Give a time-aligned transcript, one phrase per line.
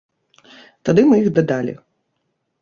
[0.89, 1.77] Тады мы іх дадалі.